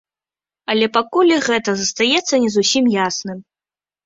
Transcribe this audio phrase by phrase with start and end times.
[0.73, 3.39] Але пакуль і гэта застаецца не зусім ясным.